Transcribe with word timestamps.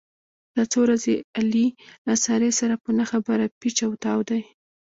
دا 0.55 0.63
څو 0.71 0.77
ورځې 0.85 1.15
علي 1.37 1.67
له 2.07 2.13
سارې 2.25 2.49
سره 2.59 2.75
په 2.83 2.89
نه 2.97 3.05
خبره 3.11 3.45
پېچ 3.59 3.77
او 3.87 3.91
تاو 4.03 4.19
دی. 4.29 4.41